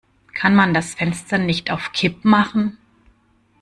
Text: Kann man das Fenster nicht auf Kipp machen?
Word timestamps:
Kann 0.33 0.55
man 0.55 0.73
das 0.73 0.95
Fenster 0.95 1.37
nicht 1.37 1.69
auf 1.69 1.91
Kipp 1.91 2.25
machen? 2.25 2.79